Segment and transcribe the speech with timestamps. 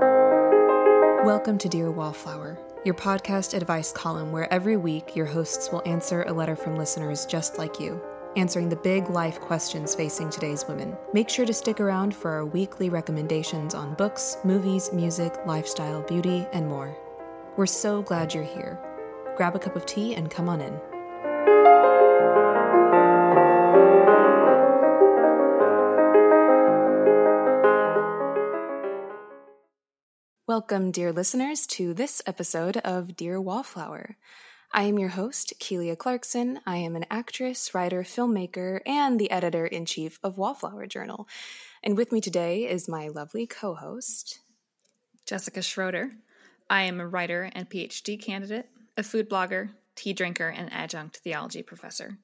[0.00, 6.22] Welcome to Dear Wallflower, your podcast advice column where every week your hosts will answer
[6.22, 8.00] a letter from listeners just like you,
[8.34, 10.96] answering the big life questions facing today's women.
[11.12, 16.46] Make sure to stick around for our weekly recommendations on books, movies, music, lifestyle, beauty,
[16.54, 16.96] and more.
[17.58, 18.78] We're so glad you're here.
[19.36, 20.80] Grab a cup of tea and come on in.
[30.60, 34.18] Welcome, dear listeners, to this episode of Dear Wallflower.
[34.74, 36.60] I am your host, Keelia Clarkson.
[36.66, 41.26] I am an actress, writer, filmmaker, and the editor in chief of Wallflower Journal.
[41.82, 44.40] And with me today is my lovely co host,
[45.24, 46.10] Jessica Schroeder.
[46.68, 51.62] I am a writer and PhD candidate, a food blogger, tea drinker, and adjunct theology
[51.62, 52.18] professor.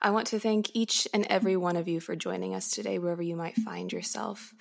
[0.00, 1.62] I want to thank each and every mm-hmm.
[1.62, 4.54] one of you for joining us today, wherever you might find yourself.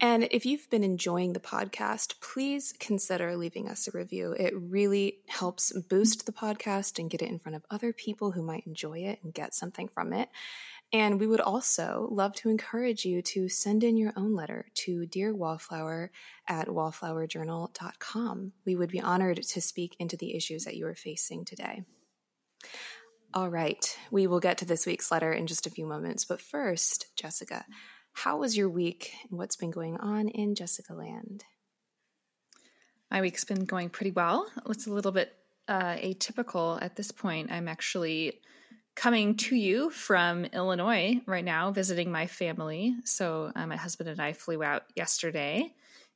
[0.00, 4.32] And if you've been enjoying the podcast, please consider leaving us a review.
[4.32, 8.42] It really helps boost the podcast and get it in front of other people who
[8.42, 10.28] might enjoy it and get something from it.
[10.92, 15.06] And we would also love to encourage you to send in your own letter to
[15.06, 16.12] Dear Wallflower
[16.46, 18.52] at wallflowerjournal.com.
[18.64, 21.82] We would be honored to speak into the issues that you are facing today.
[23.36, 26.24] All right, we will get to this week's letter in just a few moments.
[26.24, 27.64] But first, Jessica,
[28.12, 31.42] how was your week and what's been going on in Jessica Land?
[33.10, 34.46] My week's been going pretty well.
[34.68, 35.32] It's a little bit
[35.66, 37.50] uh, atypical at this point.
[37.50, 38.40] I'm actually
[38.94, 42.94] coming to you from Illinois right now, visiting my family.
[43.04, 45.72] So, uh, my husband and I flew out yesterday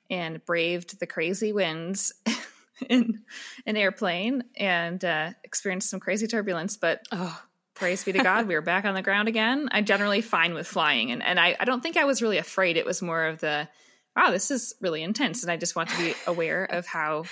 [0.08, 2.12] and braved the crazy winds
[2.89, 3.21] in
[3.67, 6.77] an airplane and uh, experienced some crazy turbulence.
[6.77, 7.41] But oh,
[7.75, 9.69] praise be to God, we were back on the ground again.
[9.73, 12.77] I'm generally fine with flying, and and I, I don't think I was really afraid.
[12.77, 13.69] It was more of the
[14.17, 17.25] wow, this is really intense, and I just want to be aware of how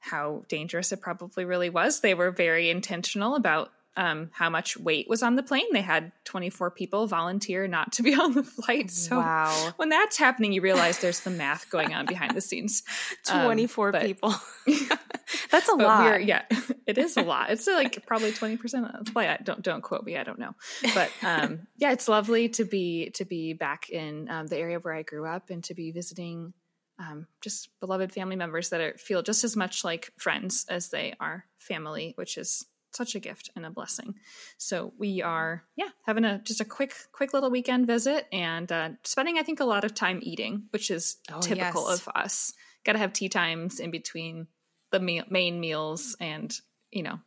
[0.00, 2.00] how dangerous it probably really was.
[2.00, 5.66] They were very intentional about um, how much weight was on the plane.
[5.72, 8.90] They had 24 people volunteer not to be on the flight.
[8.90, 9.72] So wow.
[9.76, 12.82] when that's happening, you realize there's the math going on behind the scenes.
[13.26, 14.34] 24 um, but, people.
[15.50, 16.24] that's a lot.
[16.24, 16.42] Yeah,
[16.86, 17.50] it is a lot.
[17.50, 19.44] It's like probably 20% of the flight.
[19.44, 20.16] Don't don't quote me.
[20.16, 20.54] I don't know.
[20.94, 24.94] But um, yeah, it's lovely to be to be back in um, the area where
[24.94, 26.52] I grew up and to be visiting
[27.00, 31.14] um, just beloved family members that are, feel just as much like friends as they
[31.18, 34.14] are family, which is such a gift and a blessing.
[34.58, 38.90] So we are, yeah, having a just a quick, quick little weekend visit and uh,
[39.04, 42.00] spending, I think, a lot of time eating, which is oh, typical yes.
[42.00, 42.52] of us.
[42.84, 44.46] Got to have tea times in between
[44.90, 46.54] the main meals, and
[46.90, 47.20] you know,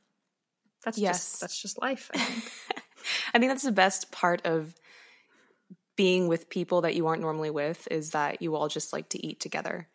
[0.83, 1.17] that's yes.
[1.17, 2.09] just that's just life.
[2.13, 2.51] I think.
[3.33, 4.73] I think that's the best part of
[5.95, 9.25] being with people that you aren't normally with is that you all just like to
[9.25, 9.87] eat together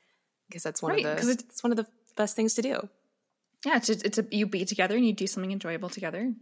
[0.48, 1.86] because that's one right, of the it's one of the
[2.16, 2.88] best things to do
[3.64, 6.32] yeah, it's just, it's a you be together and you do something enjoyable together.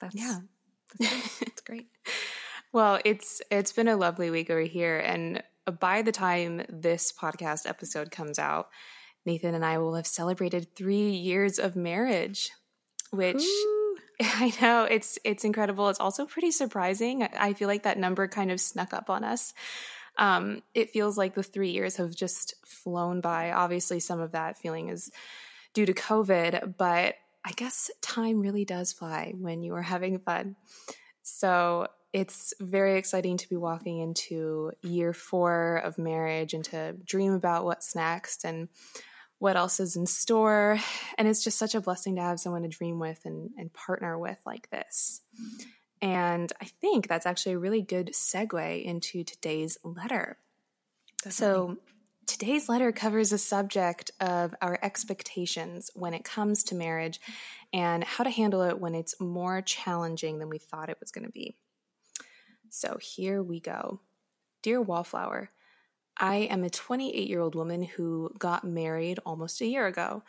[0.00, 0.38] That's yeah,
[0.98, 1.88] that's, that's great.
[2.72, 5.42] well, it's it's been a lovely week over here, and
[5.78, 8.68] by the time this podcast episode comes out,
[9.24, 12.50] Nathan and I will have celebrated three years of marriage,
[13.10, 13.42] which.
[13.42, 13.76] Ooh.
[14.22, 15.88] I know it's it's incredible.
[15.88, 17.22] It's also pretty surprising.
[17.22, 19.54] I feel like that number kind of snuck up on us.
[20.18, 23.52] Um, it feels like the three years have just flown by.
[23.52, 25.10] Obviously, some of that feeling is
[25.74, 27.14] due to COVID, but
[27.44, 30.56] I guess time really does fly when you are having fun.
[31.22, 37.32] So it's very exciting to be walking into year four of marriage and to dream
[37.32, 38.68] about what's next and
[39.38, 40.78] what else is in store.
[41.16, 44.18] And it's just such a blessing to have someone to dream with and, and partner
[44.18, 45.22] with like this.
[46.02, 50.38] And I think that's actually a really good segue into today's letter.
[51.22, 51.32] Definitely.
[51.32, 51.76] So,
[52.30, 57.20] Today's letter covers a subject of our expectations when it comes to marriage
[57.72, 61.26] and how to handle it when it's more challenging than we thought it was going
[61.26, 61.56] to be.
[62.68, 63.98] So here we go.
[64.62, 65.50] Dear Wallflower,
[66.16, 70.22] I am a 28 year old woman who got married almost a year ago.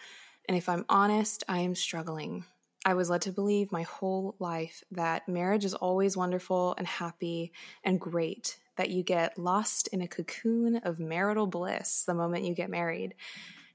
[0.48, 2.46] And if I'm honest, I am struggling.
[2.84, 7.52] I was led to believe my whole life that marriage is always wonderful and happy
[7.84, 12.54] and great, that you get lost in a cocoon of marital bliss the moment you
[12.54, 13.16] get married.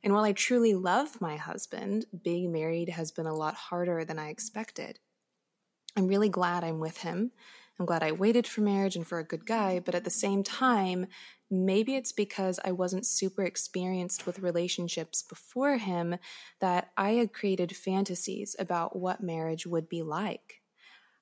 [0.02, 4.18] And while I truly love my husband, being married has been a lot harder than
[4.18, 4.98] I expected.
[5.96, 7.32] I'm really glad I'm with him.
[7.78, 10.42] I'm glad I waited for marriage and for a good guy, but at the same
[10.42, 11.06] time,
[11.50, 16.16] maybe it's because I wasn't super experienced with relationships before him
[16.60, 20.62] that I had created fantasies about what marriage would be like.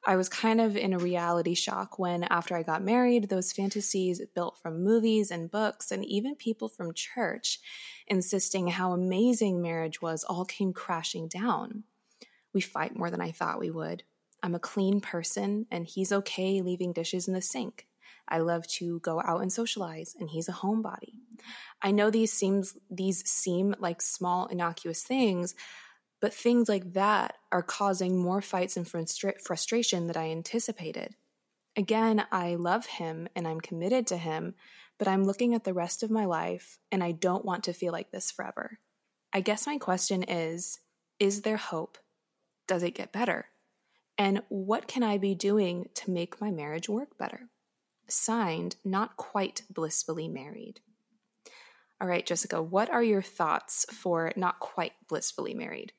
[0.06, 4.20] I was kind of in a reality shock when, after I got married, those fantasies
[4.34, 7.58] built from movies and books and even people from church
[8.06, 11.84] insisting how amazing marriage was all came crashing down.
[12.52, 14.02] We fight more than I thought we would.
[14.42, 17.86] I'm a clean person, and he's okay leaving dishes in the sink.
[18.28, 21.14] I love to go out and socialize, and he's a homebody.
[21.80, 25.54] I know these seems these seem like small innocuous things,
[26.24, 31.14] but things like that are causing more fights and frustra- frustration than I anticipated.
[31.76, 34.54] Again, I love him and I'm committed to him,
[34.96, 37.92] but I'm looking at the rest of my life and I don't want to feel
[37.92, 38.78] like this forever.
[39.34, 40.80] I guess my question is
[41.20, 41.98] Is there hope?
[42.66, 43.44] Does it get better?
[44.16, 47.50] And what can I be doing to make my marriage work better?
[48.08, 50.80] Signed, not quite blissfully married.
[52.00, 55.92] All right, Jessica, what are your thoughts for not quite blissfully married?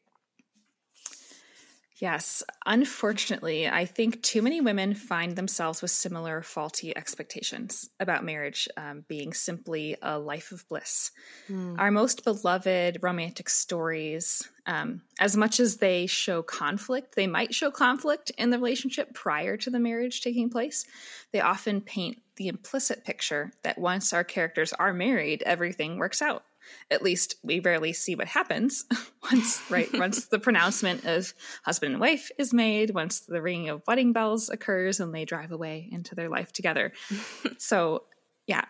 [1.98, 2.44] Yes.
[2.66, 9.06] Unfortunately, I think too many women find themselves with similar faulty expectations about marriage um,
[9.08, 11.12] being simply a life of bliss.
[11.50, 11.80] Mm.
[11.80, 17.72] Our most beloved romantic stories, um, as much as they show conflict, they might show
[17.72, 20.86] conflict in the relationship prior to the marriage taking place.
[21.32, 26.44] They often paint the implicit picture that once our characters are married, everything works out
[26.90, 28.86] at least we rarely see what happens
[29.32, 31.34] once right once the pronouncement of
[31.64, 35.52] husband and wife is made once the ringing of wedding bells occurs and they drive
[35.52, 36.92] away into their life together.
[37.58, 38.04] So
[38.48, 38.66] yeah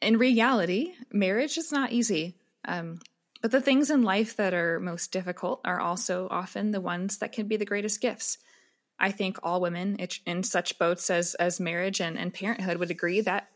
[0.00, 2.34] in reality marriage is not easy
[2.66, 2.98] um,
[3.42, 7.32] but the things in life that are most difficult are also often the ones that
[7.32, 8.38] can be the greatest gifts.
[8.98, 13.20] I think all women in such boats as as marriage and, and parenthood would agree
[13.20, 13.48] that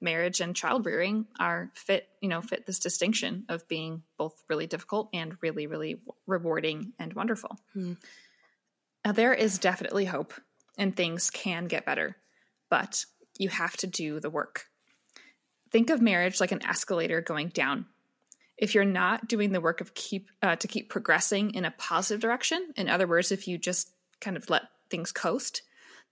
[0.00, 4.66] marriage and child rearing are fit you know fit this distinction of being both really
[4.66, 7.58] difficult and really really rewarding and wonderful.
[7.72, 7.94] Hmm.
[9.04, 10.34] now there is definitely hope
[10.78, 12.16] and things can get better
[12.70, 13.04] but
[13.38, 14.66] you have to do the work.
[15.70, 17.86] Think of marriage like an escalator going down.
[18.58, 22.20] If you're not doing the work of keep uh, to keep progressing in a positive
[22.20, 25.62] direction in other words if you just kind of let things coast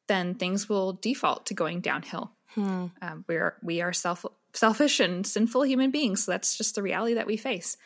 [0.06, 2.86] then things will default to going downhill Hmm.
[3.02, 4.24] Um, we are we are self
[4.54, 6.24] selfish and sinful human beings.
[6.24, 7.76] So that's just the reality that we face.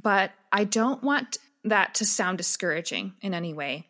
[0.00, 3.86] But I don't want that to sound discouraging in any way.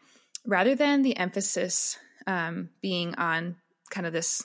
[0.46, 3.56] Rather than the emphasis um, being on
[3.90, 4.44] kind of this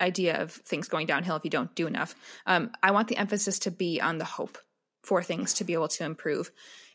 [0.00, 2.14] idea of things going downhill if you don't do enough,
[2.46, 4.58] um, I want the emphasis to be on the hope
[5.02, 6.50] for things to be able to improve.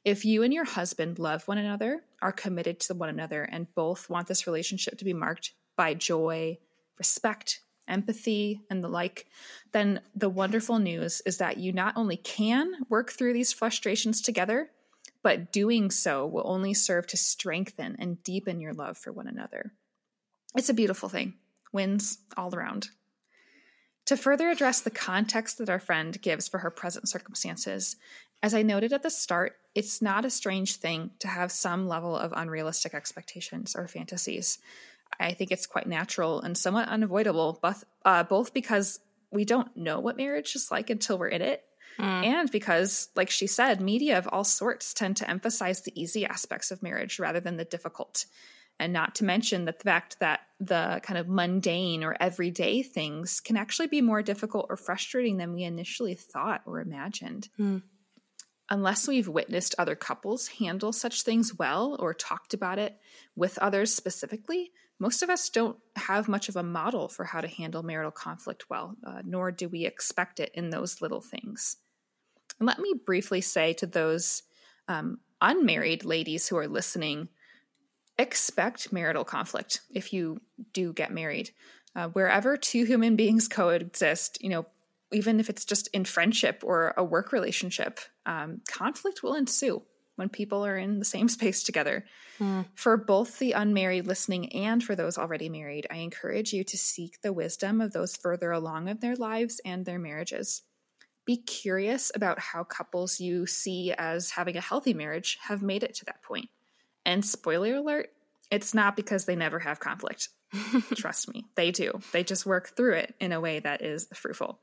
[0.06, 4.10] If you and your husband love one another, are committed to one another, and both
[4.10, 6.60] want this relationship to be marked by joy,
[6.98, 9.28] respect, empathy, and the like,
[9.72, 14.70] then the wonderful news is that you not only can work through these frustrations together,
[15.22, 19.72] but doing so will only serve to strengthen and deepen your love for one another.
[20.56, 21.34] It's a beautiful thing.
[21.72, 22.90] Wins all around.
[24.08, 27.96] To further address the context that our friend gives for her present circumstances,
[28.44, 32.16] as I noted at the start, it's not a strange thing to have some level
[32.16, 34.60] of unrealistic expectations or fantasies.
[35.20, 39.00] I think it's quite natural and somewhat unavoidable, both, uh, both because
[39.32, 41.64] we don't know what marriage is like until we're in it.
[42.00, 42.26] Mm.
[42.26, 46.72] And because, like she said, media of all sorts tend to emphasize the easy aspects
[46.72, 48.26] of marriage rather than the difficult.
[48.80, 53.56] And not to mention the fact that the kind of mundane or everyday things can
[53.56, 57.50] actually be more difficult or frustrating than we initially thought or imagined.
[57.60, 57.84] Mm.
[58.70, 62.98] Unless we've witnessed other couples handle such things well or talked about it
[63.36, 64.72] with others specifically,
[65.04, 68.70] most of us don't have much of a model for how to handle marital conflict
[68.70, 71.76] well, uh, nor do we expect it in those little things.
[72.58, 74.44] And let me briefly say to those
[74.88, 77.28] um, unmarried ladies who are listening
[78.18, 80.40] expect marital conflict if you
[80.72, 81.50] do get married.
[81.94, 84.66] Uh, wherever two human beings coexist, you know,
[85.12, 89.84] even if it's just in friendship or a work relationship, um, conflict will ensue
[90.16, 92.06] when people are in the same space together.
[92.40, 92.66] Mm.
[92.76, 97.22] For both the unmarried listening and for those already married, I encourage you to seek
[97.22, 100.64] the wisdom of those further along in their lives and their marriages.
[101.26, 105.94] Be curious about how couples you see as having a healthy marriage have made it
[105.96, 106.50] to that point.
[107.06, 108.10] And spoiler alert,
[108.52, 110.30] it's not because they never have conflict.
[110.96, 112.00] Trust me, they do.
[112.12, 114.60] They just work through it in a way that is fruitful.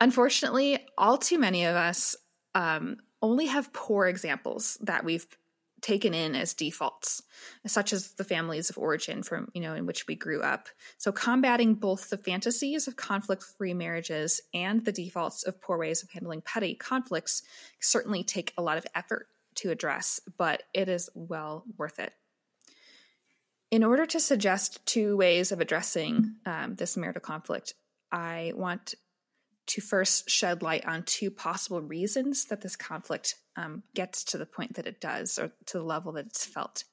[0.00, 2.16] Unfortunately, all too many of us
[2.54, 5.26] um, only have poor examples that we've
[5.82, 7.22] taken in as defaults
[7.66, 10.68] such as the families of origin from you know in which we grew up.
[10.96, 16.02] So combating both the fantasies of conflict free marriages and the defaults of poor ways
[16.02, 17.42] of handling petty conflicts
[17.80, 22.12] certainly take a lot of effort to address but it is well worth it.
[23.72, 27.74] In order to suggest two ways of addressing um, this marital conflict,
[28.12, 28.94] I want
[29.66, 34.46] to first shed light on two possible reasons that this conflict um, gets to the
[34.46, 36.84] point that it does or to the level that it's felt.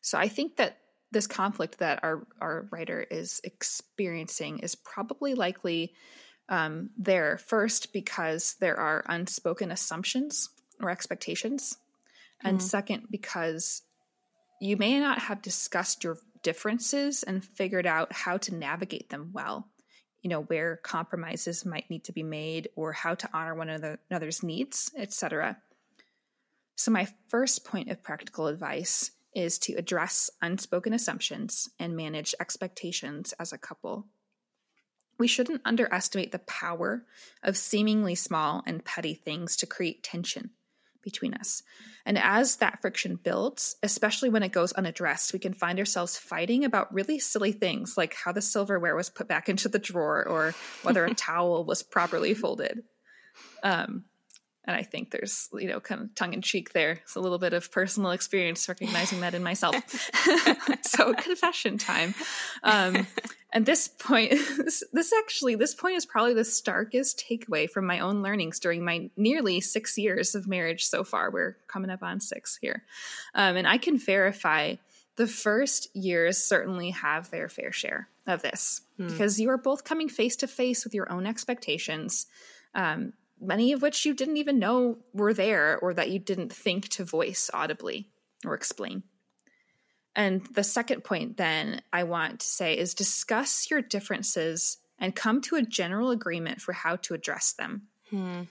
[0.00, 0.78] So I think that
[1.12, 5.94] this conflict that our, our writer is experiencing is probably likely
[6.48, 10.50] um, there first because there are unspoken assumptions
[10.80, 11.78] or expectations,
[12.42, 12.66] and mm-hmm.
[12.66, 13.82] second because
[14.60, 19.68] you may not have discussed your differences and figured out how to navigate them well.
[20.24, 24.42] You know, where compromises might need to be made or how to honor one another's
[24.42, 25.58] needs, etc.
[26.74, 33.34] So, my first point of practical advice is to address unspoken assumptions and manage expectations
[33.38, 34.06] as a couple.
[35.18, 37.04] We shouldn't underestimate the power
[37.42, 40.50] of seemingly small and petty things to create tension
[41.04, 41.62] between us.
[42.06, 46.64] And as that friction builds, especially when it goes unaddressed, we can find ourselves fighting
[46.64, 50.54] about really silly things like how the silverware was put back into the drawer or
[50.82, 52.82] whether a towel was properly folded.
[53.62, 54.04] Um,
[54.66, 57.00] and I think there's, you know, kind of tongue in cheek there.
[57.02, 59.74] It's a little bit of personal experience recognizing that in myself.
[60.82, 62.14] so confession time.
[62.62, 63.06] Um,
[63.52, 68.00] and this point, this, this, actually, this point is probably the starkest takeaway from my
[68.00, 71.30] own learnings during my nearly six years of marriage so far.
[71.30, 72.84] We're coming up on six here.
[73.34, 74.76] Um, and I can verify
[75.16, 79.08] the first years certainly have their fair share of this hmm.
[79.08, 82.26] because you are both coming face to face with your own expectations.
[82.74, 83.12] Um,
[83.44, 87.04] many of which you didn't even know were there or that you didn't think to
[87.04, 88.08] voice audibly
[88.44, 89.02] or explain.
[90.16, 95.40] And the second point, then, I want to say is discuss your differences and come
[95.42, 97.88] to a general agreement for how to address them.
[98.10, 98.42] Hmm.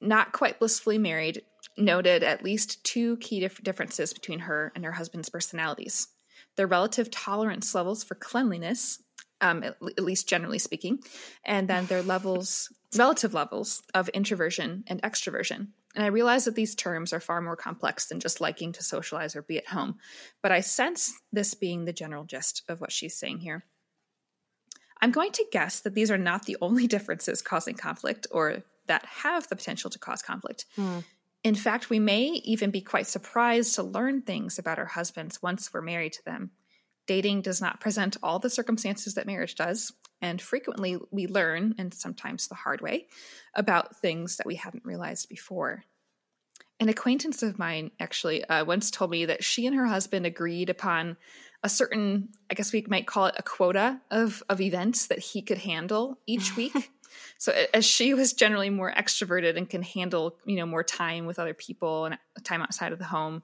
[0.00, 1.42] Not quite blissfully married
[1.76, 6.08] noted at least two key dif- differences between her and her husband's personalities
[6.56, 9.02] their relative tolerance levels for cleanliness
[9.40, 11.00] um, at, at, least generally speaking,
[11.44, 15.68] and then their levels, relative levels of introversion and extroversion.
[15.94, 19.36] And I realize that these terms are far more complex than just liking to socialize
[19.36, 19.96] or be at home,
[20.42, 23.64] but I sense this being the general gist of what she's saying here.
[25.00, 29.04] I'm going to guess that these are not the only differences causing conflict or that
[29.04, 30.66] have the potential to cause conflict.
[30.76, 31.00] Hmm.
[31.44, 35.72] In fact, we may even be quite surprised to learn things about our husbands once
[35.72, 36.52] we're married to them
[37.06, 39.92] Dating does not present all the circumstances that marriage does,
[40.22, 43.08] and frequently we learn, and sometimes the hard way,
[43.54, 45.84] about things that we hadn't realized before.
[46.80, 50.70] An acquaintance of mine actually uh, once told me that she and her husband agreed
[50.70, 51.16] upon
[51.62, 55.42] a certain, I guess we might call it a quota of, of events that he
[55.42, 56.90] could handle each week.
[57.38, 61.38] so as she was generally more extroverted and can handle, you know, more time with
[61.38, 63.42] other people and time outside of the home,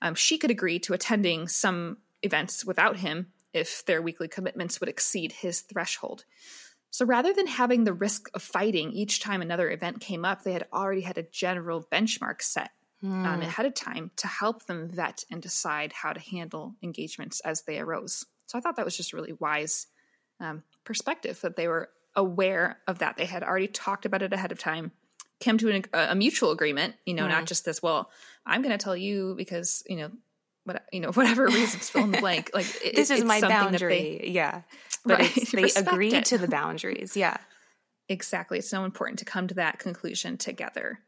[0.00, 4.88] um, she could agree to attending some events without him if their weekly commitments would
[4.88, 6.24] exceed his threshold.
[6.90, 10.52] So rather than having the risk of fighting each time another event came up, they
[10.52, 12.70] had already had a general benchmark set
[13.02, 13.24] mm.
[13.24, 17.62] um, ahead of time to help them vet and decide how to handle engagements as
[17.62, 18.26] they arose.
[18.46, 19.86] So I thought that was just really wise
[20.40, 23.16] um, perspective that they were aware of that.
[23.16, 24.90] They had already talked about it ahead of time,
[25.38, 27.28] came to an, a, a mutual agreement, you know, mm.
[27.28, 28.10] not just this, well,
[28.44, 30.10] I'm going to tell you because, you know,
[30.70, 32.50] what you know whatever reasons fill in the blank.
[32.54, 34.18] Like it, this is my boundary.
[34.22, 34.62] they, yeah.
[35.02, 36.26] But right, they agree it.
[36.26, 37.16] to the boundaries.
[37.16, 37.38] Yeah.
[38.10, 38.58] Exactly.
[38.58, 40.98] It's so important to come to that conclusion together.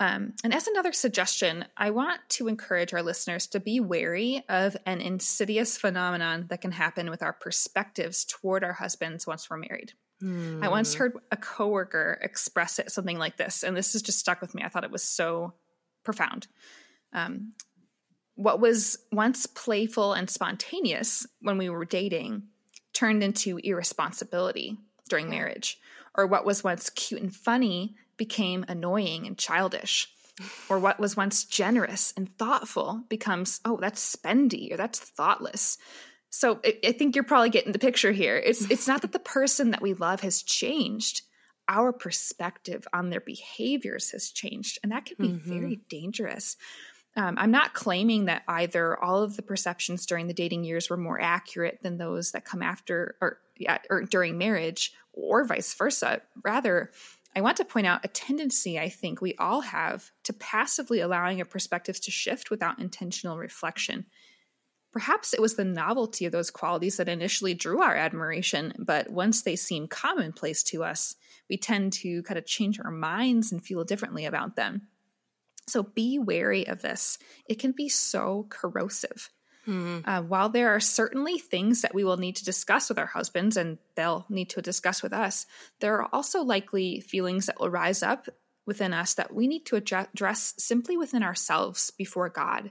[0.00, 4.76] Um, and as another suggestion i want to encourage our listeners to be wary of
[4.86, 9.92] an insidious phenomenon that can happen with our perspectives toward our husbands once we're married.
[10.20, 10.98] I once hmm.
[10.98, 14.62] heard a coworker express it something like this and this has just stuck with me.
[14.64, 15.54] I thought it was so
[16.04, 16.48] profound.
[17.12, 17.52] Um,
[18.38, 22.44] what was once playful and spontaneous when we were dating
[22.92, 24.78] turned into irresponsibility
[25.08, 25.80] during marriage,
[26.14, 30.08] or what was once cute and funny became annoying and childish,
[30.68, 35.76] or what was once generous and thoughtful becomes, oh, that's spendy or that's thoughtless.
[36.30, 38.36] So I, I think you're probably getting the picture here.
[38.36, 41.22] It's it's not that the person that we love has changed.
[41.66, 45.50] Our perspective on their behaviors has changed, and that can be mm-hmm.
[45.50, 46.56] very dangerous.
[47.18, 50.96] Um, I'm not claiming that either all of the perceptions during the dating years were
[50.96, 56.22] more accurate than those that come after or, yeah, or during marriage or vice versa.
[56.44, 56.92] Rather,
[57.34, 61.40] I want to point out a tendency I think we all have to passively allowing
[61.40, 64.06] our perspectives to shift without intentional reflection.
[64.92, 69.42] Perhaps it was the novelty of those qualities that initially drew our admiration, but once
[69.42, 71.16] they seem commonplace to us,
[71.50, 74.82] we tend to kind of change our minds and feel differently about them.
[75.68, 77.18] So be wary of this.
[77.48, 79.30] It can be so corrosive.
[79.66, 80.08] Mm-hmm.
[80.08, 83.56] Uh, while there are certainly things that we will need to discuss with our husbands
[83.58, 85.46] and they'll need to discuss with us,
[85.80, 88.28] there are also likely feelings that will rise up
[88.64, 92.70] within us that we need to address simply within ourselves before God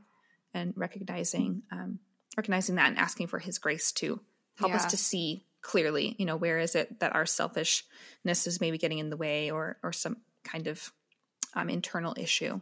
[0.53, 1.99] and recognizing um,
[2.35, 4.19] recognizing that and asking for his grace to
[4.57, 4.77] help yeah.
[4.77, 8.99] us to see clearly you know where is it that our selfishness is maybe getting
[8.99, 10.93] in the way or or some kind of
[11.55, 12.61] um, internal issue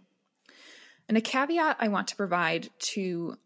[1.07, 3.37] and a caveat i want to provide to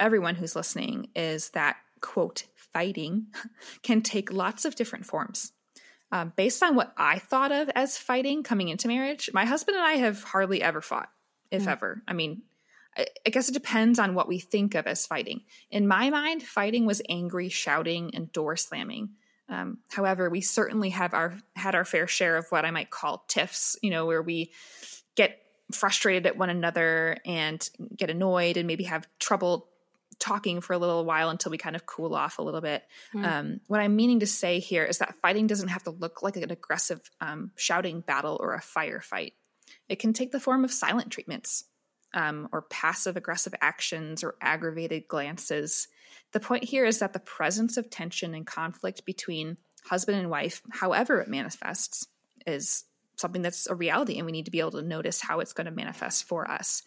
[0.00, 3.26] everyone who's listening is that quote fighting
[3.82, 5.52] can take lots of different forms
[6.12, 9.86] um, based on what i thought of as fighting coming into marriage my husband and
[9.86, 11.10] i have hardly ever fought
[11.50, 11.68] if mm.
[11.68, 12.42] ever i mean
[12.96, 15.42] I guess it depends on what we think of as fighting.
[15.70, 19.10] In my mind, fighting was angry, shouting, and door slamming.
[19.48, 23.24] Um, however, we certainly have our had our fair share of what I might call
[23.28, 23.76] tiffs.
[23.82, 24.52] You know, where we
[25.16, 25.38] get
[25.72, 29.68] frustrated at one another and get annoyed and maybe have trouble
[30.18, 32.84] talking for a little while until we kind of cool off a little bit.
[33.14, 33.24] Mm.
[33.26, 36.36] Um, what I'm meaning to say here is that fighting doesn't have to look like
[36.36, 39.32] an aggressive um, shouting battle or a firefight.
[39.88, 41.64] It can take the form of silent treatments
[42.14, 45.88] um, or passive aggressive actions or aggravated glances.
[46.32, 50.62] The point here is that the presence of tension and conflict between husband and wife,
[50.70, 52.06] however it manifests,
[52.46, 52.84] is
[53.16, 55.66] something that's a reality, and we need to be able to notice how it's going
[55.66, 56.82] to manifest for us.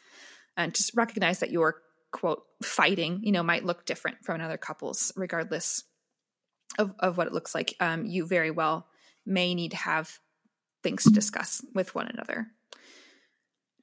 [0.56, 1.82] And just recognize that your
[2.12, 5.84] quote fighting, you know, might look different from another couple's, regardless
[6.80, 7.76] of, of what it looks like.
[7.80, 8.88] Um, you very well
[9.26, 10.20] may need to have
[10.84, 12.48] things to discuss with one another.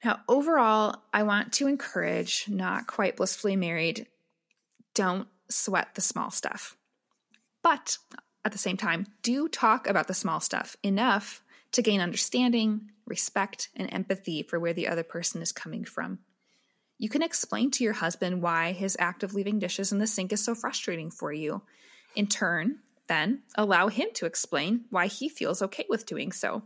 [0.03, 4.07] Now, overall, I want to encourage not quite blissfully married,
[4.93, 6.75] don't sweat the small stuff.
[7.63, 7.97] But
[8.43, 11.43] at the same time, do talk about the small stuff enough
[11.75, 16.19] to gain understanding, respect, and empathy for where the other person is coming from.
[16.97, 20.33] You can explain to your husband why his act of leaving dishes in the sink
[20.33, 21.61] is so frustrating for you.
[22.15, 26.63] In turn, then allow him to explain why he feels okay with doing so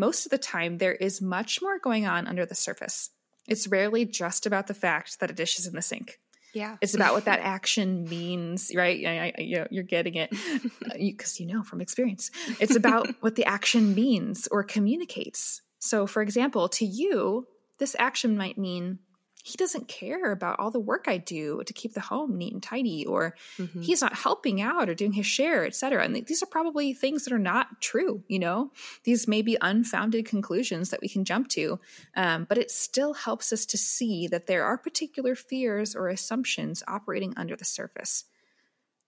[0.00, 3.10] most of the time there is much more going on under the surface.
[3.46, 6.18] It's rarely just about the fact that a dish is in the sink.
[6.52, 6.76] Yeah.
[6.80, 9.04] It's about what that action means, right?
[9.06, 12.30] I, I, you're getting it uh, because you know from experience.
[12.60, 15.62] It's about what the action means or communicates.
[15.78, 17.46] So, for example, to you,
[17.78, 18.98] this action might mean
[19.42, 22.62] he doesn't care about all the work I do to keep the home neat and
[22.62, 23.80] tidy, or mm-hmm.
[23.80, 26.04] he's not helping out or doing his share, etc.
[26.04, 28.22] And these are probably things that are not true.
[28.28, 28.70] You know,
[29.04, 31.80] these may be unfounded conclusions that we can jump to,
[32.16, 36.82] um, but it still helps us to see that there are particular fears or assumptions
[36.86, 38.24] operating under the surface.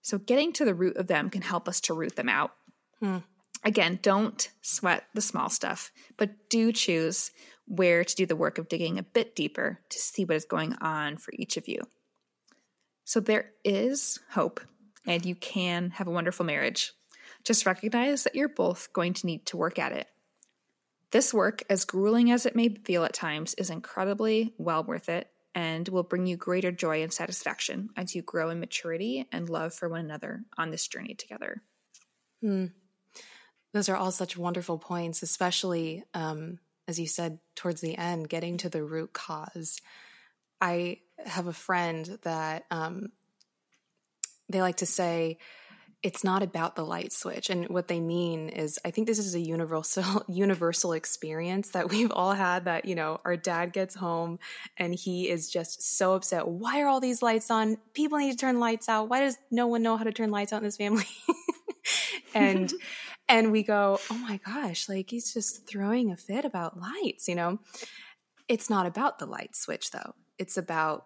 [0.01, 2.51] So, getting to the root of them can help us to root them out.
[2.99, 3.19] Hmm.
[3.65, 7.31] Again, don't sweat the small stuff, but do choose
[7.67, 10.73] where to do the work of digging a bit deeper to see what is going
[10.81, 11.81] on for each of you.
[13.05, 14.61] So there is hope,
[15.05, 16.93] and you can have a wonderful marriage.
[17.43, 20.07] Just recognize that you're both going to need to work at it.
[21.11, 25.29] This work, as grueling as it may feel at times, is incredibly well worth it
[25.53, 29.73] and will bring you greater joy and satisfaction as you grow in maturity and love
[29.73, 31.61] for one another on this journey together.
[32.41, 32.67] Hmm.
[33.73, 36.59] Those are all such wonderful points, especially um,
[36.93, 39.81] as you said towards the end, getting to the root cause.
[40.61, 43.11] I have a friend that um,
[44.47, 45.39] they like to say
[46.03, 49.33] it's not about the light switch, and what they mean is, I think this is
[49.33, 52.65] a universal universal experience that we've all had.
[52.65, 54.37] That you know, our dad gets home
[54.77, 56.47] and he is just so upset.
[56.47, 57.77] Why are all these lights on?
[57.95, 59.09] People need to turn lights out.
[59.09, 61.07] Why does no one know how to turn lights out in this family?
[62.35, 62.71] and
[63.27, 67.35] and we go, oh my gosh, like he's just throwing a fit about lights, you
[67.35, 67.59] know?
[68.47, 70.13] It's not about the light switch though.
[70.37, 71.05] It's about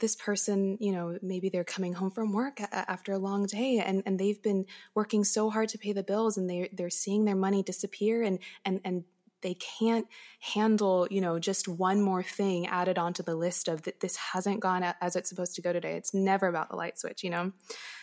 [0.00, 3.82] this person, you know, maybe they're coming home from work a- after a long day
[3.84, 7.24] and, and they've been working so hard to pay the bills and they they're seeing
[7.24, 9.04] their money disappear and and and
[9.40, 10.06] they can't
[10.40, 14.60] handle, you know, just one more thing added onto the list of that this hasn't
[14.60, 15.92] gone as it's supposed to go today.
[15.94, 17.52] It's never about the light switch, you know.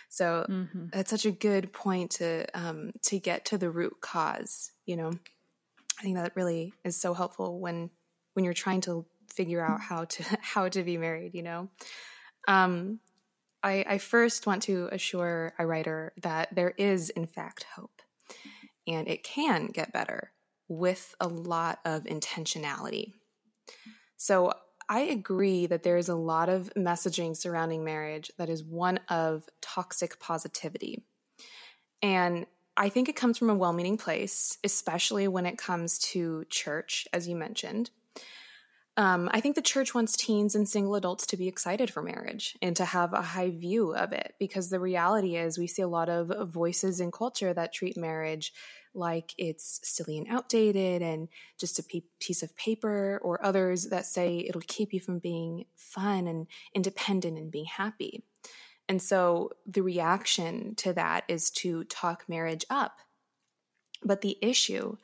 [0.09, 0.87] So mm-hmm.
[0.91, 4.71] that's such a good point to um, to get to the root cause.
[4.85, 5.11] You know,
[5.99, 7.89] I think that really is so helpful when
[8.33, 11.33] when you're trying to figure out how to how to be married.
[11.33, 11.69] You know,
[12.47, 12.99] um,
[13.63, 18.01] I, I first want to assure a writer that there is in fact hope,
[18.87, 20.31] and it can get better
[20.67, 23.13] with a lot of intentionality.
[24.17, 24.53] So
[24.87, 29.45] I agree that there is a lot of messaging surrounding marriage that is one of
[29.61, 31.03] toxic positivity.
[32.01, 32.45] And
[32.77, 37.07] I think it comes from a well meaning place, especially when it comes to church,
[37.13, 37.89] as you mentioned.
[38.97, 42.57] Um, I think the church wants teens and single adults to be excited for marriage
[42.61, 45.87] and to have a high view of it because the reality is we see a
[45.87, 48.53] lot of voices in culture that treat marriage
[48.93, 51.27] like it's silly and outdated and
[51.59, 56.27] just a piece of paper, or others that say it'll keep you from being fun
[56.27, 58.23] and independent and being happy.
[58.87, 62.99] And so the reaction to that is to talk marriage up.
[64.03, 64.95] But the issue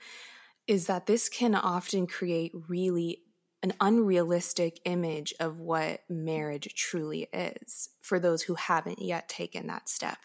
[0.67, 3.23] is that this can often create really
[3.63, 9.87] an unrealistic image of what marriage truly is for those who haven't yet taken that
[9.87, 10.17] step.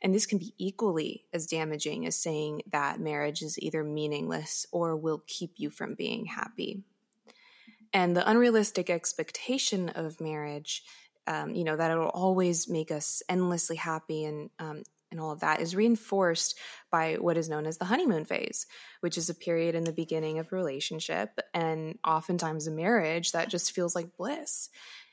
[0.00, 4.96] And this can be equally as damaging as saying that marriage is either meaningless or
[4.96, 6.82] will keep you from being happy.
[7.92, 10.82] And the unrealistic expectation of marriage,
[11.26, 15.30] um, you know, that it will always make us endlessly happy and um, and all
[15.30, 16.58] of that is reinforced
[16.90, 18.66] by what is known as the honeymoon phase,
[19.00, 23.48] which is a period in the beginning of a relationship and oftentimes a marriage that
[23.48, 24.70] just feels like bliss.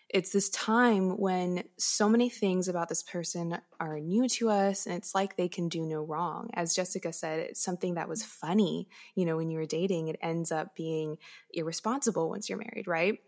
[0.09, 4.95] It's this time when so many things about this person are new to us, and
[4.95, 6.49] it's like they can do no wrong.
[6.55, 10.17] As Jessica said, it's something that was funny, you know, when you were dating, it
[10.19, 11.17] ends up being
[11.53, 13.19] irresponsible once you're married, right?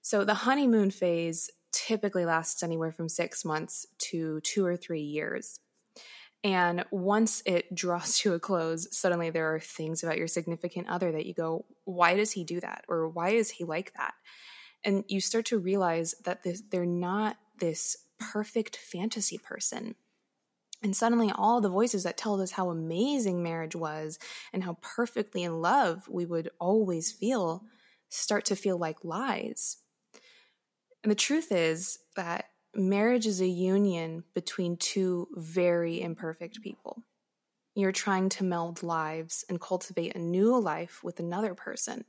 [0.00, 5.60] So the honeymoon phase typically lasts anywhere from six months to two or three years.
[6.44, 11.12] And once it draws to a close, suddenly there are things about your significant other
[11.12, 12.84] that you go, why does he do that?
[12.88, 14.14] Or why is he like that?
[14.84, 19.94] And you start to realize that this, they're not this perfect fantasy person.
[20.82, 24.18] And suddenly, all the voices that tell us how amazing marriage was
[24.52, 27.62] and how perfectly in love we would always feel
[28.08, 29.78] start to feel like lies.
[31.04, 37.02] And the truth is that marriage is a union between two very imperfect people.
[37.74, 42.04] You're trying to meld lives and cultivate a new life with another person.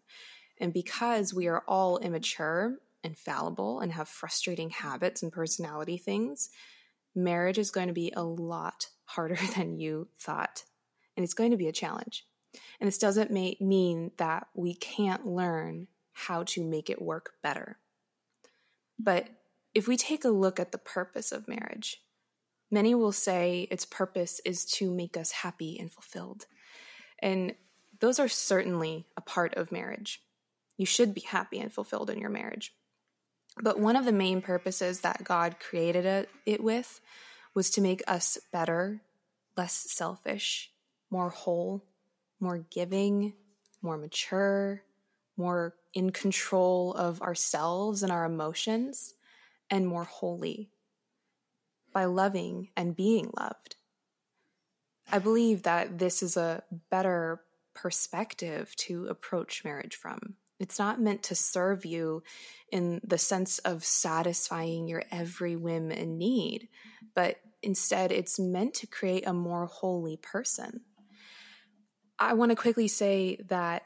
[0.60, 6.50] And because we are all immature and fallible and have frustrating habits and personality things,
[7.16, 10.64] marriage is going to be a lot harder than you thought.
[11.16, 12.26] And it's going to be a challenge.
[12.80, 17.78] And this doesn't make, mean that we can't learn how to make it work better.
[19.00, 19.28] But
[19.74, 22.02] if we take a look at the purpose of marriage,
[22.70, 26.46] many will say its purpose is to make us happy and fulfilled.
[27.20, 27.56] And
[28.00, 30.22] those are certainly a part of marriage.
[30.78, 32.74] You should be happy and fulfilled in your marriage.
[33.62, 37.00] But one of the main purposes that God created it with
[37.54, 39.02] was to make us better,
[39.56, 40.72] less selfish,
[41.12, 41.84] more whole,
[42.40, 43.34] more giving,
[43.82, 44.82] more mature,
[45.38, 49.14] more in control of ourselves and our emotions,
[49.74, 50.70] and more holy
[51.92, 53.76] by loving and being loved.
[55.12, 57.42] I believe that this is a better
[57.74, 60.36] perspective to approach marriage from.
[60.60, 62.22] It's not meant to serve you
[62.72, 66.70] in the sense of satisfying your every whim and need,
[67.16, 70.82] but instead it's meant to create a more holy person.
[72.20, 73.84] I want to quickly say that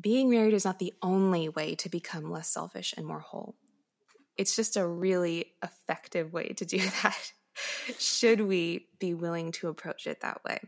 [0.00, 3.56] being married is not the only way to become less selfish and more whole.
[4.38, 7.32] It's just a really effective way to do that.
[7.98, 10.60] Should we be willing to approach it that way?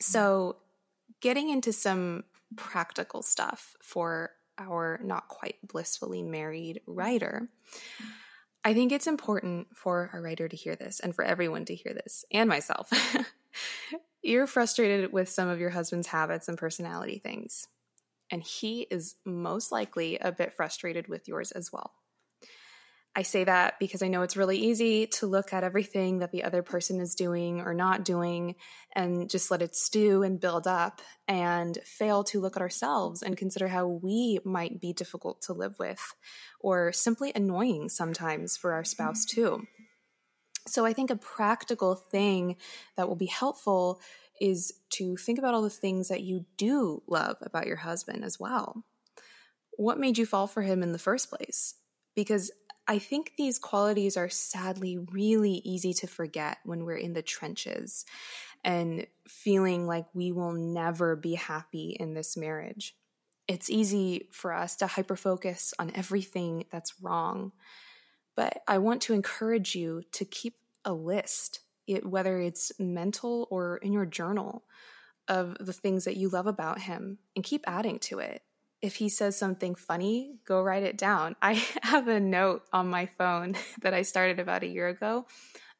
[0.00, 0.56] So,
[1.20, 2.24] getting into some
[2.56, 7.48] practical stuff for our not quite blissfully married writer.
[8.64, 11.94] I think it's important for a writer to hear this and for everyone to hear
[11.94, 12.90] this, and myself.
[14.22, 17.66] You're frustrated with some of your husband's habits and personality things,
[18.30, 21.92] and he is most likely a bit frustrated with yours as well.
[23.14, 26.44] I say that because I know it's really easy to look at everything that the
[26.44, 28.54] other person is doing or not doing
[28.94, 33.36] and just let it stew and build up and fail to look at ourselves and
[33.36, 36.14] consider how we might be difficult to live with
[36.58, 39.42] or simply annoying sometimes for our spouse mm-hmm.
[39.42, 39.66] too.
[40.66, 42.56] So I think a practical thing
[42.96, 44.00] that will be helpful
[44.40, 48.40] is to think about all the things that you do love about your husband as
[48.40, 48.84] well.
[49.76, 51.74] What made you fall for him in the first place?
[52.14, 52.50] Because
[52.88, 58.04] I think these qualities are sadly really easy to forget when we're in the trenches
[58.64, 62.96] and feeling like we will never be happy in this marriage.
[63.48, 67.52] It's easy for us to hyperfocus on everything that's wrong.
[68.34, 73.76] But I want to encourage you to keep a list, it, whether it's mental or
[73.78, 74.64] in your journal,
[75.28, 78.42] of the things that you love about him and keep adding to it
[78.82, 81.36] if he says something funny, go write it down.
[81.40, 85.26] I have a note on my phone that I started about a year ago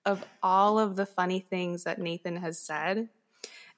[0.06, 3.08] of all of the funny things that Nathan has said.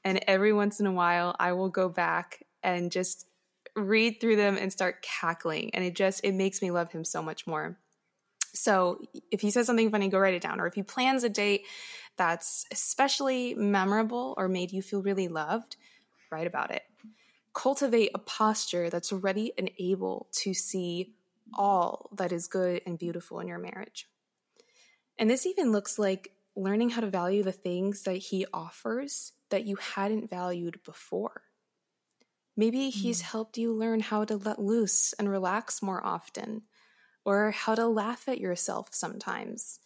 [0.05, 3.27] And every once in a while, I will go back and just
[3.75, 5.75] read through them and start cackling.
[5.75, 7.79] And it just, it makes me love him so much more.
[8.55, 10.61] So if he says something funny, go write it down.
[10.61, 11.67] Or if he plans a date
[12.17, 15.77] that's especially memorable or made you feel really loved,
[16.31, 16.83] write about it.
[17.55, 21.15] Cultivate a posture that's ready and able to see
[21.53, 24.09] all that is good and beautiful in your marriage.
[25.19, 29.67] And this even looks like learning how to value the things that he offers that
[29.67, 31.43] you hadn't valued before.
[32.57, 33.27] Maybe he's mm.
[33.27, 36.63] helped you learn how to let loose and relax more often,
[37.25, 39.81] or how to laugh at yourself sometimes.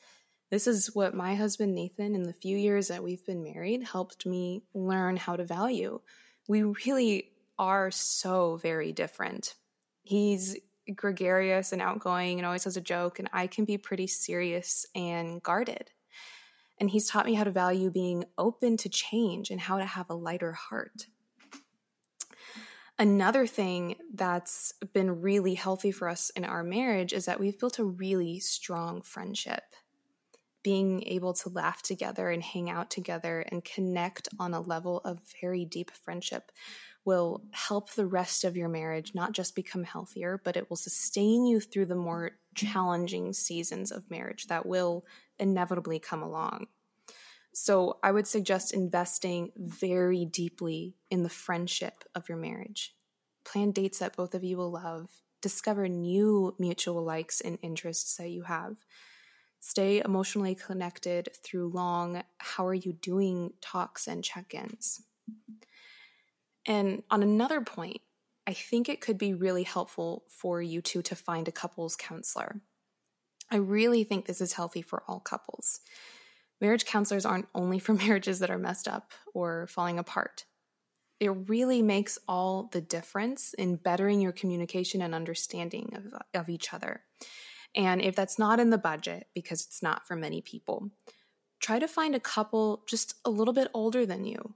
[0.50, 4.26] This is what my husband Nathan, in the few years that we've been married, helped
[4.26, 6.00] me learn how to value.
[6.46, 9.54] We really are so very different.
[10.02, 10.56] He's
[10.94, 15.42] gregarious and outgoing and always has a joke, and I can be pretty serious and
[15.42, 15.90] guarded.
[16.80, 20.10] And he's taught me how to value being open to change and how to have
[20.10, 21.06] a lighter heart.
[23.00, 27.78] Another thing that's been really healthy for us in our marriage is that we've built
[27.78, 29.62] a really strong friendship.
[30.64, 35.20] Being able to laugh together and hang out together and connect on a level of
[35.40, 36.50] very deep friendship
[37.08, 41.46] will help the rest of your marriage not just become healthier, but it will sustain
[41.46, 45.06] you through the more challenging seasons of marriage that will
[45.38, 46.66] inevitably come along.
[47.54, 52.94] So, I would suggest investing very deeply in the friendship of your marriage.
[53.42, 55.08] Plan dates that both of you will love.
[55.40, 58.76] Discover new mutual likes and interests that you have.
[59.60, 65.00] Stay emotionally connected through long, how are you doing talks and check ins.
[66.68, 68.02] And on another point,
[68.46, 72.60] I think it could be really helpful for you two to find a couples counselor.
[73.50, 75.80] I really think this is healthy for all couples.
[76.60, 80.44] Marriage counselors aren't only for marriages that are messed up or falling apart.
[81.18, 86.72] It really makes all the difference in bettering your communication and understanding of, of each
[86.72, 87.02] other.
[87.74, 90.90] And if that's not in the budget, because it's not for many people,
[91.60, 94.54] try to find a couple just a little bit older than you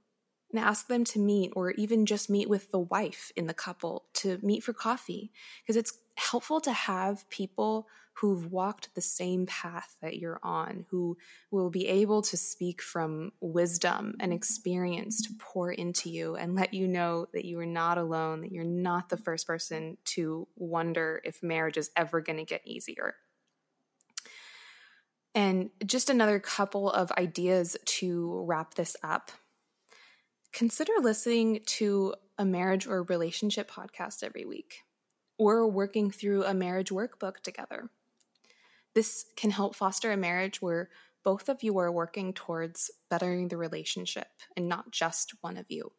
[0.52, 4.04] and ask them to meet or even just meet with the wife in the couple
[4.14, 5.32] to meet for coffee.
[5.62, 11.16] Because it's helpful to have people who've walked the same path that you're on who
[11.50, 16.74] will be able to speak from wisdom and experience to pour into you and let
[16.74, 21.22] you know that you are not alone that you're not the first person to wonder
[21.24, 23.14] if marriage is ever going to get easier.
[25.34, 29.32] And just another couple of ideas to wrap this up
[30.52, 34.82] consider listening to a marriage or relationship podcast every week
[35.38, 37.90] or working through a marriage workbook together.
[38.94, 40.90] This can help foster a marriage where
[41.24, 45.92] both of you are working towards bettering the relationship and not just one of you.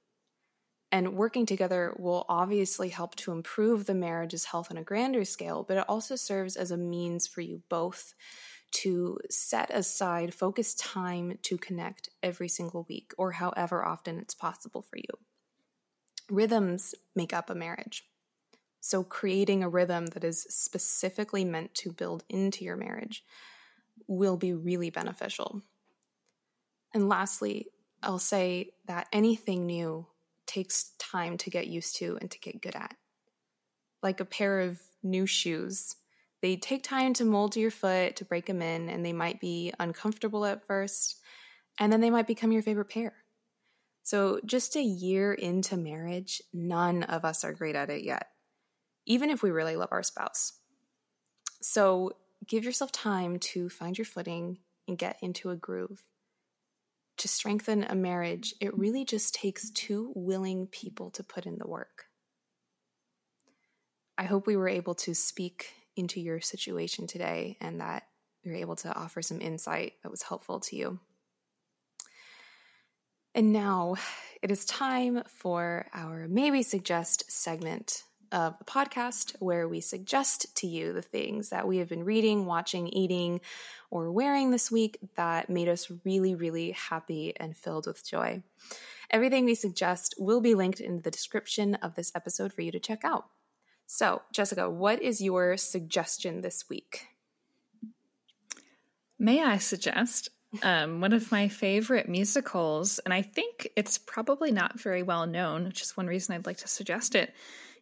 [0.92, 5.66] And working together will obviously help to improve the marriage's health on a grander scale,
[5.68, 8.13] but it also serves as a means for you both
[8.74, 14.82] to set aside focused time to connect every single week or however often it's possible
[14.82, 15.20] for you.
[16.30, 18.04] Rhythms make up a marriage.
[18.82, 23.24] So, creating a rhythm that is specifically meant to build into your marriage
[24.08, 25.62] will be really beneficial.
[26.94, 27.68] And lastly,
[28.02, 30.06] I'll say that anything new
[30.46, 32.96] takes time to get used to and to get good at.
[34.02, 35.96] Like a pair of new shoes
[36.44, 39.72] they take time to mold your foot, to break them in, and they might be
[39.80, 41.22] uncomfortable at first,
[41.80, 43.14] and then they might become your favorite pair.
[44.04, 48.28] So, just a year into marriage, none of us are great at it yet,
[49.06, 50.52] even if we really love our spouse.
[51.62, 52.12] So,
[52.46, 56.04] give yourself time to find your footing and get into a groove.
[57.20, 61.70] To strengthen a marriage, it really just takes two willing people to put in the
[61.70, 62.08] work.
[64.18, 68.04] I hope we were able to speak into your situation today and that
[68.44, 71.00] you're able to offer some insight that was helpful to you.
[73.36, 73.96] And now
[74.42, 80.68] it is time for our maybe suggest segment of the podcast where we suggest to
[80.68, 83.42] you the things that we have been reading, watching, eating,
[83.92, 88.42] or wearing this week that made us really, really happy and filled with joy.
[89.10, 92.80] Everything we suggest will be linked in the description of this episode for you to
[92.80, 93.28] check out.
[93.96, 97.10] So, Jessica, what is your suggestion this week?
[99.20, 100.30] May I suggest
[100.64, 105.66] um, one of my favorite musicals, and I think it's probably not very well known,
[105.66, 107.36] which is one reason I'd like to suggest it.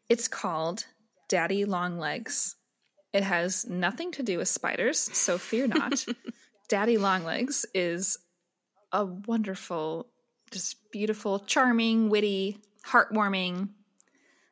[0.10, 0.86] It's called
[1.30, 2.58] Daddy Long Legs.
[3.14, 6.06] It has nothing to do with spiders, so fear not.
[6.68, 8.18] Daddy Long Legs is
[8.92, 10.08] a wonderful,
[10.52, 13.70] just beautiful, charming, witty, heartwarming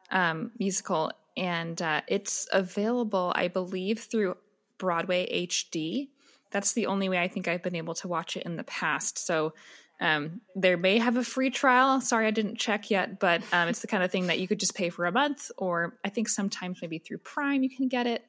[0.09, 4.35] um, musical, and uh, it's available, I believe, through
[4.77, 6.09] Broadway HD.
[6.51, 9.25] That's the only way I think I've been able to watch it in the past.
[9.25, 9.53] So
[10.01, 12.01] um, there may have a free trial.
[12.01, 14.59] Sorry, I didn't check yet, but um, it's the kind of thing that you could
[14.59, 18.05] just pay for a month, or I think sometimes maybe through Prime you can get
[18.05, 18.25] it.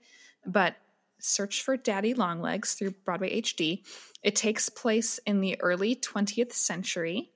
[0.47, 0.77] But
[1.19, 3.83] search for Daddy Long Legs through Broadway HD.
[4.23, 7.31] It takes place in the early 20th century.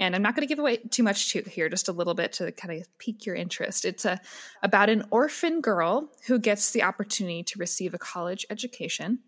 [0.00, 2.32] And I'm not going to give away too much to here, just a little bit
[2.34, 3.84] to kind of pique your interest.
[3.84, 4.18] It's a,
[4.62, 9.18] about an orphan girl who gets the opportunity to receive a college education.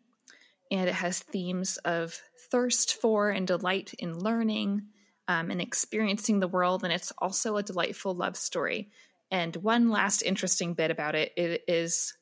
[0.71, 2.19] And it has themes of
[2.51, 4.87] thirst for and delight in learning
[5.29, 6.85] um, and experiencing the world.
[6.85, 8.91] And it's also a delightful love story.
[9.31, 12.15] And one last interesting bit about it, it is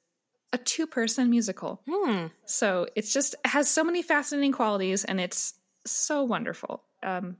[0.52, 1.82] a two person musical.
[1.88, 2.26] Hmm.
[2.46, 5.54] So it's just it has so many fascinating qualities and it's
[5.86, 6.82] so wonderful.
[7.04, 7.36] Um,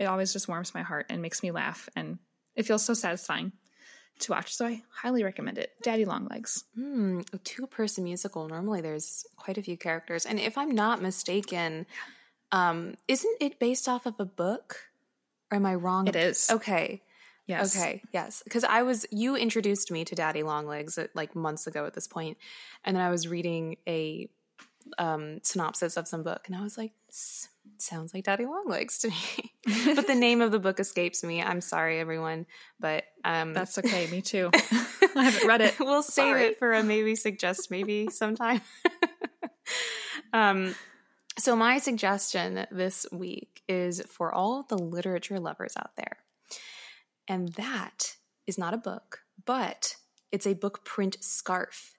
[0.00, 2.18] it always just warms my heart and makes me laugh and
[2.56, 3.52] it feels so satisfying
[4.18, 4.54] to watch.
[4.54, 5.70] So I highly recommend it.
[5.82, 6.64] Daddy Long Legs.
[6.74, 7.20] Hmm.
[7.32, 8.48] A two person musical.
[8.48, 10.26] Normally there's quite a few characters.
[10.26, 11.86] And if I'm not mistaken,
[12.50, 14.76] um, isn't it based off of a book?
[15.52, 16.08] Or am I wrong?
[16.08, 16.48] It is.
[16.50, 17.02] Okay.
[17.46, 17.76] Yes.
[17.76, 18.42] Okay, yes.
[18.44, 21.94] Because I was, you introduced me to Daddy Long Legs at, like months ago at
[21.94, 22.38] this point,
[22.84, 24.28] and then I was reading a
[24.98, 26.92] um, synopsis of some book, and I was like,
[27.78, 29.52] sounds like Daddy Long Legs to me.
[29.94, 31.42] but the name of the book escapes me.
[31.42, 32.46] I'm sorry, everyone,
[32.78, 34.06] but um, that's okay.
[34.10, 34.50] Me too.
[35.16, 35.78] I haven't read it.
[35.80, 36.44] we'll save Sorry.
[36.46, 38.60] it for a maybe suggest maybe sometime.
[40.32, 40.74] um,
[41.38, 46.18] so my suggestion this week is for all the literature lovers out there.
[47.28, 49.96] And that is not a book, but
[50.32, 51.96] it's a book print scarf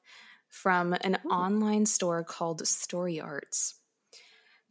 [0.47, 1.29] from an Ooh.
[1.29, 3.73] online store called Storiarts.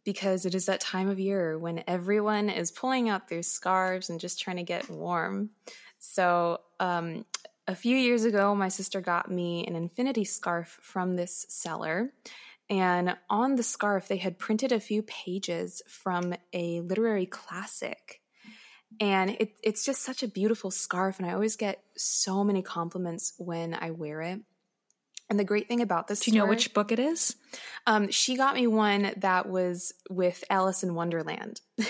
[0.04, 4.18] Because it is that time of year when everyone is pulling out their scarves and
[4.18, 5.50] just trying to get warm.
[5.98, 7.26] So, um,
[7.68, 12.12] a few years ago, my sister got me an infinity scarf from this seller.
[12.68, 18.20] And on the scarf, they had printed a few pages from a literary classic
[18.98, 23.34] and it, it's just such a beautiful scarf and i always get so many compliments
[23.38, 24.40] when i wear it
[25.30, 27.36] and the great thing about this Do you know which book it is?
[27.86, 31.60] um, she got me one that was with alice in wonderland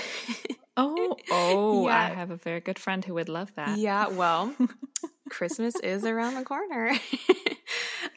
[0.76, 1.98] Oh, oh, Yeah.
[1.98, 3.76] I have a very good friend who would love that.
[3.79, 4.55] yeah well
[5.31, 6.92] christmas is around the corner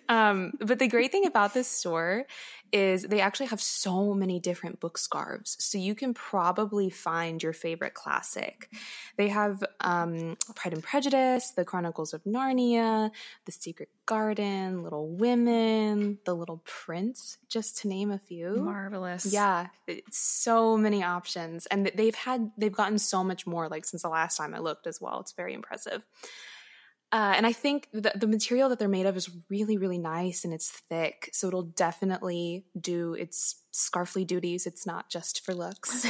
[0.09, 2.25] um, but the great thing about this store
[2.71, 7.53] is they actually have so many different book scarves so you can probably find your
[7.53, 8.69] favorite classic
[9.17, 13.11] they have um, pride and prejudice the chronicles of narnia
[13.45, 19.25] the secret garden little women the little prince just to name a few Marvelous.
[19.31, 19.67] yeah,
[20.11, 24.37] so many options, and they've had they've gotten so much more like since the last
[24.37, 25.19] time I looked as well.
[25.19, 26.05] It's very impressive.
[27.13, 30.43] Uh, and I think the, the material that they're made of is really, really nice
[30.45, 31.29] and it's thick.
[31.31, 34.65] So it'll definitely do its scarfly duties.
[34.65, 36.07] It's not just for looks.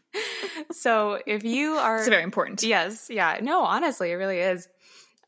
[0.72, 1.98] so if you are.
[1.98, 2.64] It's very important.
[2.64, 3.38] Yes, yeah.
[3.40, 4.66] No, honestly, it really is.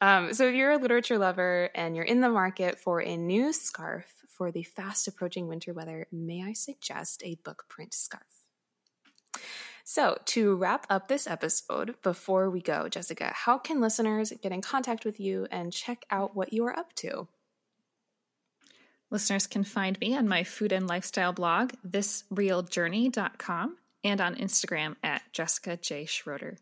[0.00, 3.52] Um, so if you're a literature lover and you're in the market for a new
[3.52, 8.24] scarf for the fast approaching winter weather, may I suggest a book print scarf?
[9.88, 14.60] So, to wrap up this episode, before we go, Jessica, how can listeners get in
[14.60, 17.28] contact with you and check out what you are up to?
[19.12, 25.22] Listeners can find me on my food and lifestyle blog, thisrealjourney.com, and on Instagram at
[25.32, 26.04] Jessica J.
[26.04, 26.58] Schroeder.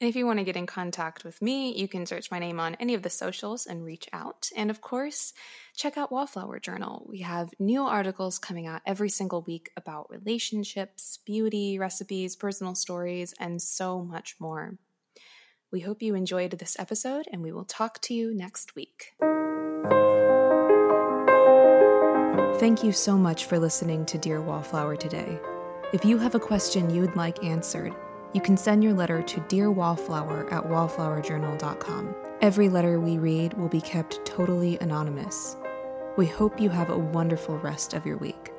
[0.00, 2.60] And if you want to get in contact with me, you can search my name
[2.60, 4.48] on any of the socials and reach out.
[4.54, 5.32] And of course,
[5.76, 7.04] check out Wallflower Journal.
[7.08, 13.34] We have new articles coming out every single week about relationships, beauty, recipes, personal stories,
[13.40, 14.78] and so much more.
[15.72, 19.14] We hope you enjoyed this episode, and we will talk to you next week.
[22.60, 25.40] Thank you so much for listening to Dear Wallflower today.
[25.92, 27.94] If you have a question you'd like answered,
[28.32, 32.14] you can send your letter to Dear Wallflower at wallflowerjournal.com.
[32.40, 35.56] Every letter we read will be kept totally anonymous.
[36.16, 38.52] We hope you have a wonderful rest of your week.